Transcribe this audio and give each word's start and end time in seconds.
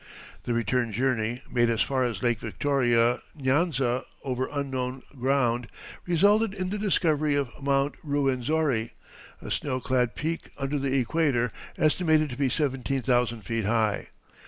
The 0.45 0.55
return 0.55 0.91
journey, 0.91 1.43
made 1.51 1.69
as 1.69 1.83
far 1.83 2.03
as 2.03 2.23
Lake 2.23 2.39
Victoria 2.39 3.21
Nyanza 3.35 4.03
over 4.23 4.49
unknown 4.51 5.03
ground, 5.19 5.67
resulted 6.07 6.55
in 6.55 6.71
the 6.71 6.79
discovery 6.79 7.35
of 7.35 7.51
Mount 7.61 7.93
Ruwenzori, 8.03 8.93
a 9.43 9.51
snow 9.51 9.79
clad 9.79 10.15
peak 10.15 10.49
under 10.57 10.79
the 10.79 10.97
Equator, 10.97 11.51
estimated 11.77 12.31
to 12.31 12.35
be 12.35 12.49
seventeen 12.49 13.03
thousand 13.03 13.41
feet 13.43 13.65
high. 13.65 14.09